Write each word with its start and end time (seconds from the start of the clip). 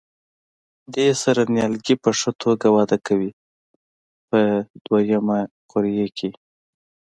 دې 0.95 1.07
سره 1.23 1.41
نیالګي 1.53 1.95
په 2.03 2.09
ښه 2.19 2.31
توګه 2.43 2.67
وده 2.77 2.97
کوي 3.07 3.31
په 4.29 4.39
دوه 4.83 4.99
یمه 5.11 5.39
قوریه 5.71 6.07
کې. 6.17 6.29